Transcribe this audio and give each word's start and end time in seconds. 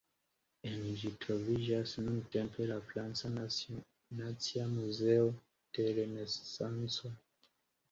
En 0.69 0.85
ĝi 1.01 1.09
troviĝas 1.25 1.93
nuntempe 2.05 2.67
la 2.71 2.79
"Franca 2.87 3.31
Nacia 3.37 4.67
Muzeo 4.73 5.31
de 5.79 5.89
Renesanco". 6.01 7.17